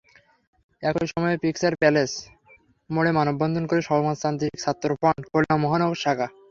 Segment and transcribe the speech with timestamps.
[0.83, 2.11] একই সময়ে Picture Palace
[2.89, 6.27] মোড়ে মানববন্ধন করে সমাজতান্ত্রিক ছাত্রফ্রন্ট খুলনা মহানগর শাখা।